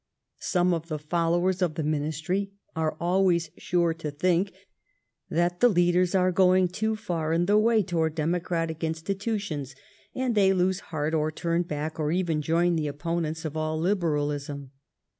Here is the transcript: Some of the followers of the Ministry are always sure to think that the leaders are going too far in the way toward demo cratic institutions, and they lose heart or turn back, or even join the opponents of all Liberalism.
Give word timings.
Some 0.39 0.73
of 0.73 0.87
the 0.87 0.97
followers 0.97 1.61
of 1.61 1.75
the 1.75 1.83
Ministry 1.83 2.53
are 2.75 2.97
always 2.99 3.51
sure 3.59 3.93
to 3.93 4.09
think 4.09 4.51
that 5.29 5.59
the 5.59 5.69
leaders 5.69 6.15
are 6.15 6.31
going 6.31 6.69
too 6.69 6.95
far 6.95 7.31
in 7.31 7.45
the 7.45 7.55
way 7.59 7.83
toward 7.83 8.15
demo 8.15 8.39
cratic 8.39 8.81
institutions, 8.81 9.75
and 10.15 10.33
they 10.33 10.53
lose 10.53 10.79
heart 10.89 11.13
or 11.13 11.29
turn 11.31 11.61
back, 11.61 11.99
or 11.99 12.11
even 12.11 12.41
join 12.41 12.75
the 12.75 12.87
opponents 12.87 13.45
of 13.45 13.55
all 13.55 13.79
Liberalism. 13.79 14.71